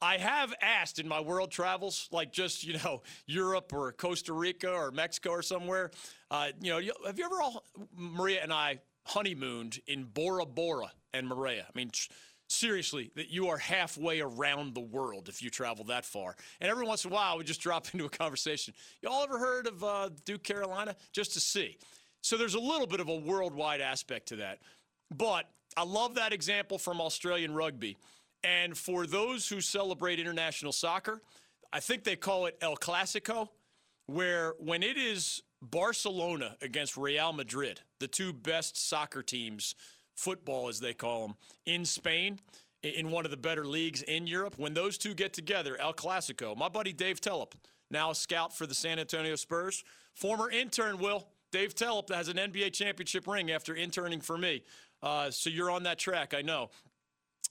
[0.00, 4.70] I have asked in my world travels, like just, you know, Europe or Costa Rica
[4.70, 5.90] or Mexico or somewhere,
[6.30, 7.62] uh, you know, have you ever all,
[7.94, 11.66] Maria and I honeymooned in Bora Bora and Maria?
[11.68, 12.10] I mean, tr-
[12.48, 16.34] seriously, that you are halfway around the world if you travel that far.
[16.60, 18.74] And every once in a while, we just drop into a conversation.
[19.02, 20.96] Y'all ever heard of uh, Duke, Carolina?
[21.12, 21.78] Just to see.
[22.20, 24.58] So there's a little bit of a worldwide aspect to that.
[25.14, 27.96] But I love that example from Australian rugby.
[28.44, 31.22] And for those who celebrate international soccer,
[31.72, 33.48] I think they call it El Clasico,
[34.06, 39.74] where when it is Barcelona against Real Madrid, the two best soccer teams,
[40.18, 42.38] football as they call them, in Spain,
[42.82, 46.56] in one of the better leagues in Europe, when those two get together, El Clasico,
[46.56, 47.52] my buddy Dave Telep,
[47.90, 52.36] now a scout for the San Antonio Spurs, former intern, Will, Dave Telep has an
[52.36, 54.62] NBA championship ring after interning for me.
[55.02, 56.70] Uh, so you're on that track, I know.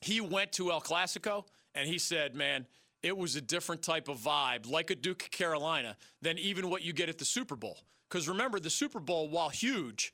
[0.02, 2.68] He went to El Clasico and he said, man,
[3.02, 6.94] it was a different type of vibe, like a Duke Carolina, than even what you
[6.94, 7.80] get at the Super Bowl.
[8.10, 10.14] Because remember, the Super Bowl, while huge,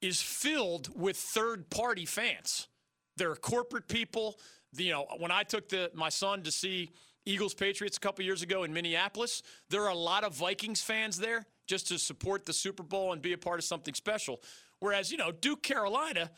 [0.00, 2.68] is filled with third party fans.
[3.16, 4.38] There are corporate people.
[4.76, 6.90] You know, when I took the, my son to see
[7.26, 11.18] Eagles Patriots a couple years ago in Minneapolis, there are a lot of Vikings fans
[11.18, 14.40] there just to support the Super Bowl and be a part of something special.
[14.78, 16.30] Whereas, you know, Duke Carolina,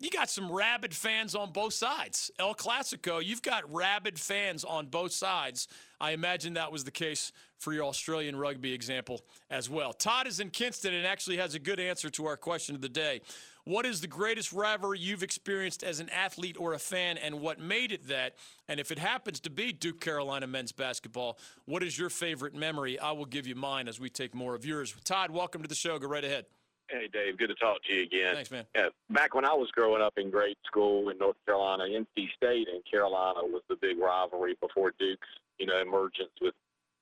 [0.00, 2.30] you got some rabid fans on both sides.
[2.38, 5.68] El Clasico, you've got rabid fans on both sides.
[6.00, 9.20] I imagine that was the case for your Australian rugby example
[9.50, 9.92] as well.
[9.92, 12.88] Todd is in Kinston and actually has a good answer to our question of the
[12.88, 13.20] day.
[13.64, 17.60] What is the greatest rivalry you've experienced as an athlete or a fan, and what
[17.60, 18.36] made it that?
[18.68, 22.98] And if it happens to be Duke Carolina men's basketball, what is your favorite memory?
[22.98, 24.94] I will give you mine as we take more of yours.
[25.04, 25.98] Todd, welcome to the show.
[25.98, 26.46] Go right ahead.
[26.90, 27.38] Hey, Dave.
[27.38, 28.34] Good to talk to you again.
[28.34, 28.66] Thanks, man.
[28.74, 32.68] Yeah, back when I was growing up in grade school in North Carolina, NC State
[32.68, 35.28] and Carolina was the big rivalry before Duke's,
[35.58, 36.54] you know, emergence with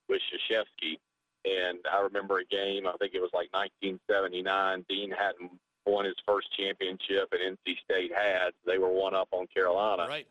[0.09, 0.21] with
[0.51, 0.99] Krzyzewski.
[1.45, 2.87] And I remember a game.
[2.87, 4.85] I think it was like 1979.
[4.89, 5.53] Dean hadn't
[5.87, 8.51] won his first championship, and NC State had.
[8.67, 10.07] They were one up on Carolina.
[10.07, 10.27] Right.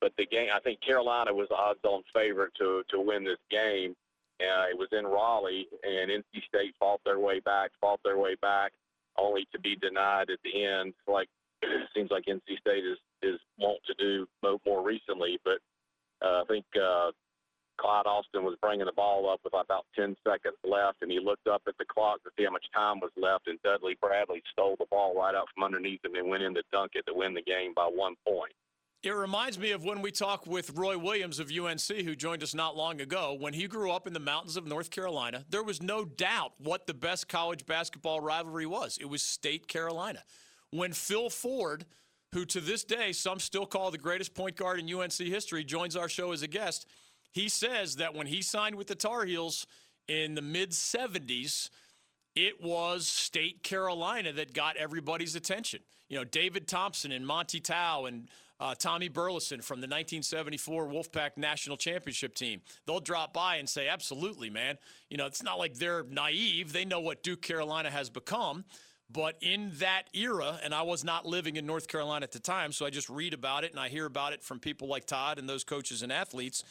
[0.00, 3.94] But the game, I think Carolina was the odds-on favorite to to win this game.
[4.40, 8.34] Uh, it was in Raleigh, and NC State fought their way back, fought their way
[8.42, 8.72] back
[9.18, 11.28] only to be denied at the end, like
[11.62, 14.26] it seems like NC State is is want to do
[14.66, 15.38] more recently.
[15.44, 15.58] But
[16.22, 17.10] uh, I think uh,
[17.78, 21.46] Clyde Austin was bringing the ball up with about 10 seconds left, and he looked
[21.46, 24.76] up at the clock to see how much time was left, and Dudley Bradley stole
[24.78, 27.34] the ball right out from underneath him and went in to dunk it to win
[27.34, 28.52] the game by one point.
[29.06, 32.56] It reminds me of when we talked with Roy Williams of UNC, who joined us
[32.56, 33.36] not long ago.
[33.38, 36.88] When he grew up in the mountains of North Carolina, there was no doubt what
[36.88, 38.98] the best college basketball rivalry was.
[39.00, 40.24] It was State Carolina.
[40.72, 41.86] When Phil Ford,
[42.32, 45.94] who to this day some still call the greatest point guard in UNC history, joins
[45.94, 46.88] our show as a guest,
[47.30, 49.68] he says that when he signed with the Tar Heels
[50.08, 51.70] in the mid 70s,
[52.34, 55.78] it was State Carolina that got everybody's attention.
[56.08, 58.28] You know, David Thompson and Monty Towe and
[58.58, 62.60] uh, Tommy Burleson from the 1974 Wolfpack National Championship team.
[62.86, 64.78] They'll drop by and say, absolutely, man.
[65.10, 66.72] You know, it's not like they're naive.
[66.72, 68.64] They know what Duke Carolina has become.
[69.10, 72.72] But in that era, and I was not living in North Carolina at the time,
[72.72, 75.38] so I just read about it and I hear about it from people like Todd
[75.38, 76.64] and those coaches and athletes.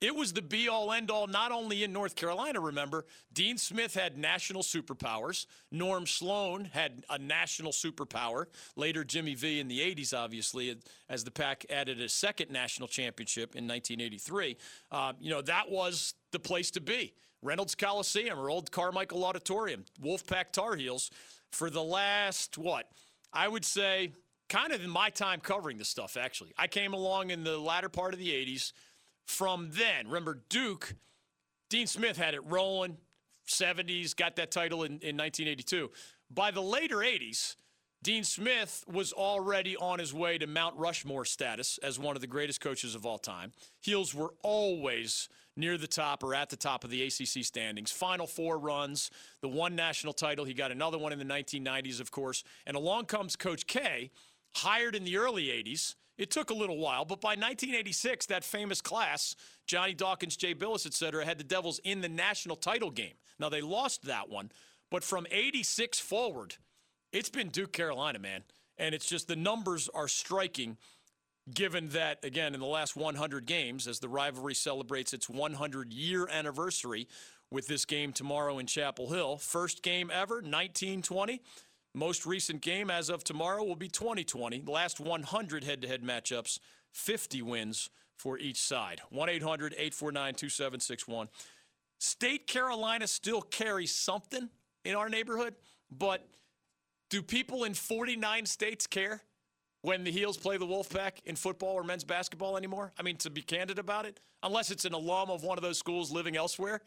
[0.00, 3.04] It was the be all end all, not only in North Carolina, remember.
[3.32, 5.46] Dean Smith had national superpowers.
[5.72, 8.46] Norm Sloan had a national superpower.
[8.76, 10.76] Later, Jimmy V in the 80s, obviously,
[11.08, 14.56] as the Pack added a second national championship in 1983.
[14.92, 17.12] Uh, you know, that was the place to be.
[17.42, 21.10] Reynolds Coliseum or Old Carmichael Auditorium, Wolfpack Tar Heels,
[21.50, 22.88] for the last, what?
[23.32, 24.12] I would say,
[24.48, 26.52] kind of in my time covering this stuff, actually.
[26.56, 28.72] I came along in the latter part of the 80s
[29.28, 30.06] from then.
[30.06, 30.94] Remember, Duke,
[31.68, 32.96] Dean Smith had it rolling,
[33.46, 35.90] 70s, got that title in, in 1982.
[36.30, 37.56] By the later 80s,
[38.02, 42.26] Dean Smith was already on his way to Mount Rushmore status as one of the
[42.26, 43.52] greatest coaches of all time.
[43.80, 47.90] Heels were always near the top or at the top of the ACC standings.
[47.90, 49.10] Final four runs,
[49.42, 50.44] the one national title.
[50.44, 52.44] He got another one in the 1990s, of course.
[52.66, 54.10] And along comes Coach K,
[54.54, 58.80] hired in the early 80s it took a little while, but by 1986, that famous
[58.80, 63.14] class, Johnny Dawkins, Jay Bilas, et cetera, had the Devils in the national title game.
[63.38, 64.50] Now, they lost that one,
[64.90, 66.56] but from 86 forward,
[67.12, 68.42] it's been Duke Carolina, man.
[68.76, 70.76] And it's just the numbers are striking,
[71.52, 76.28] given that, again, in the last 100 games, as the rivalry celebrates its 100 year
[76.28, 77.08] anniversary
[77.50, 81.40] with this game tomorrow in Chapel Hill, first game ever, 1920.
[81.98, 84.60] Most recent game as of tomorrow will be 2020.
[84.60, 86.60] The last 100 head to head matchups,
[86.92, 89.00] 50 wins for each side.
[89.10, 91.28] 1 800 849 2761.
[91.98, 94.48] State Carolina still carries something
[94.84, 95.56] in our neighborhood,
[95.90, 96.24] but
[97.10, 99.20] do people in 49 states care
[99.82, 102.92] when the Heels play the Wolfpack in football or men's basketball anymore?
[102.96, 105.78] I mean, to be candid about it, unless it's an alum of one of those
[105.78, 106.80] schools living elsewhere,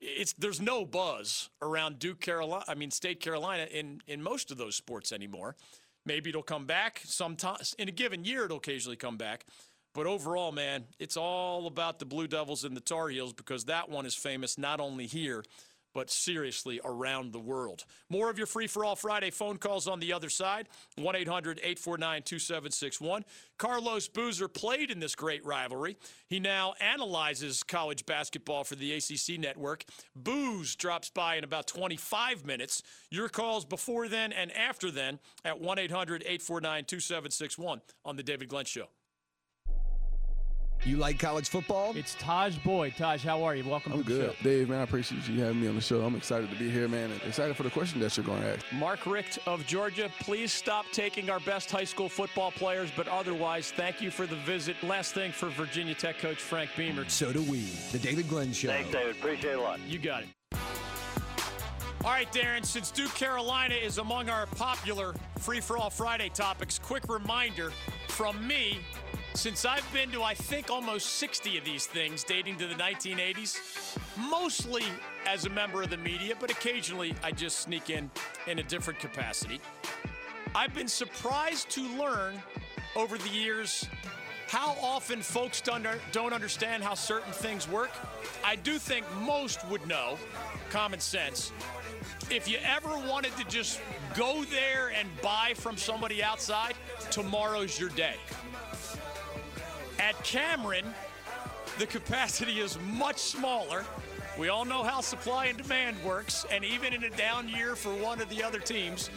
[0.00, 2.64] it's there's no buzz around Duke Carolina.
[2.68, 5.56] I mean State Carolina in in most of those sports anymore.
[6.04, 7.74] Maybe it'll come back sometimes.
[7.78, 9.44] In a given year, it'll occasionally come back.
[9.92, 13.88] But overall, man, it's all about the Blue Devils and the Tar Heels because that
[13.88, 15.42] one is famous not only here,
[15.96, 17.86] but seriously around the world.
[18.10, 21.58] More of your Free for All Friday phone calls on the other side 1 800
[21.60, 23.24] 849 2761.
[23.56, 25.96] Carlos Boozer played in this great rivalry.
[26.28, 29.86] He now analyzes college basketball for the ACC network.
[30.14, 32.82] Booze drops by in about 25 minutes.
[33.10, 38.50] Your calls before then and after then at 1 800 849 2761 on The David
[38.50, 38.88] Glenn Show.
[40.86, 41.96] You like college football?
[41.96, 42.94] It's Tajh Boyd.
[42.94, 43.68] Tajh, how are you?
[43.68, 44.36] Welcome I'm to the good.
[44.36, 44.42] show.
[44.44, 46.00] Dave, man, I appreciate you having me on the show.
[46.02, 48.54] I'm excited to be here, man, and excited for the question that you're going to
[48.54, 48.64] ask.
[48.72, 53.72] Mark Richt of Georgia, please stop taking our best high school football players, but otherwise,
[53.72, 54.76] thank you for the visit.
[54.84, 57.08] Last thing for Virginia Tech coach Frank Beamer.
[57.08, 57.62] So do we.
[57.90, 58.68] The David Glenn Show.
[58.68, 59.16] Thanks, David.
[59.16, 59.80] Appreciate it a lot.
[59.88, 60.28] You got it.
[62.04, 66.78] All right, Darren, since Duke Carolina is among our popular Free for All Friday topics,
[66.78, 67.72] quick reminder
[68.06, 68.78] from me
[69.36, 73.58] since I've been to, I think, almost 60 of these things dating to the 1980s,
[74.16, 74.84] mostly
[75.26, 78.10] as a member of the media, but occasionally I just sneak in
[78.46, 79.60] in a different capacity.
[80.54, 82.42] I've been surprised to learn
[82.94, 83.86] over the years
[84.48, 85.86] how often folks don't,
[86.32, 87.90] understand how certain things work.
[88.44, 90.16] I do think most would know,
[90.70, 91.52] common sense.
[92.30, 93.80] If you ever wanted to just
[94.14, 96.74] go there and buy from somebody outside,
[97.10, 98.14] tomorrow's your day.
[99.98, 100.84] At Cameron,
[101.78, 103.84] the capacity is much smaller.
[104.38, 107.90] We all know how supply and demand works, and even in a down year for
[107.94, 109.10] one of the other teams,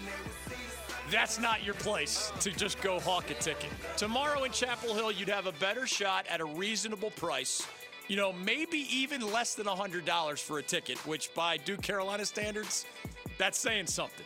[1.12, 3.70] that's not your place to just go hawk a ticket.
[3.98, 7.66] Tomorrow in Chapel Hill, you'd have a better shot at a reasonable price.
[8.08, 12.86] You know, maybe even less than $100 for a ticket, which by Duke Carolina standards,
[13.38, 14.26] that's saying something.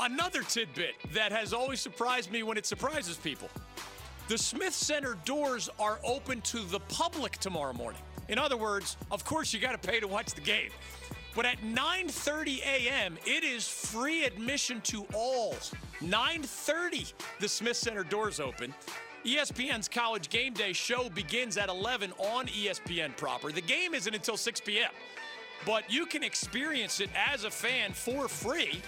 [0.00, 3.48] Another tidbit that has always surprised me when it surprises people.
[4.28, 8.00] The Smith Center doors are open to the public tomorrow morning.
[8.28, 10.70] In other words, of course you got to pay to watch the game.
[11.34, 15.56] But at 9:30 a.m., it is free admission to all.
[16.00, 18.72] 9:30, the Smith Center doors open.
[19.24, 23.52] ESPN's College Game Day show begins at 11 on ESPN proper.
[23.52, 24.90] The game isn't until 6 p.m.
[25.64, 28.82] But you can experience it as a fan for free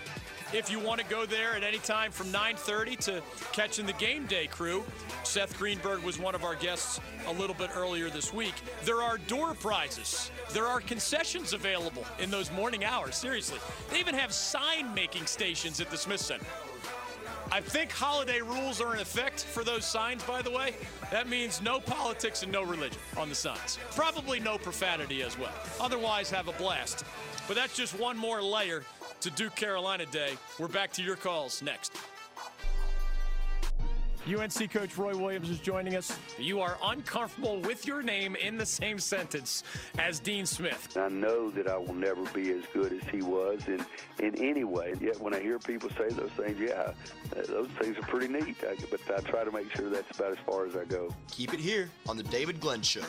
[0.55, 4.25] if you want to go there at any time from 9:30 to catching the game
[4.27, 4.85] day crew.
[5.25, 8.55] Seth Greenberg was one of our guests a little bit earlier this week.
[8.85, 10.31] There are door prizes.
[10.53, 13.17] There are concessions available in those morning hours.
[13.17, 13.59] Seriously.
[13.91, 16.47] They even have sign making stations at the Smith Center.
[17.51, 20.75] I think holiday rules are in effect for those signs, by the way.
[21.11, 23.79] That means no politics and no religion on the signs.
[23.95, 25.53] Probably no profanity as well.
[25.81, 27.05] Otherwise, have a blast.
[27.47, 28.85] But that's just one more layer
[29.25, 30.37] to Duke Carolina Day.
[30.59, 31.97] We're back to your calls next.
[34.29, 36.19] UNC coach Roy Williams is joining us.
[36.39, 39.65] You are uncomfortable with your name in the same sentence
[39.99, 40.95] as Dean Smith.
[40.99, 43.83] I know that I will never be as good as he was in,
[44.19, 44.93] in any way.
[45.01, 46.93] Yet when I hear people say those things, yeah,
[47.35, 48.57] uh, those things are pretty neat.
[48.63, 51.15] I, but I try to make sure that's about as far as I go.
[51.31, 53.01] Keep it here on The David Glenn Show.